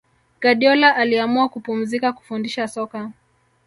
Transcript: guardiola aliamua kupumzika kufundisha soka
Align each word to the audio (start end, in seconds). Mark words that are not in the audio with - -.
guardiola 0.41 0.95
aliamua 0.95 1.49
kupumzika 1.49 2.13
kufundisha 2.13 2.67
soka 2.67 3.11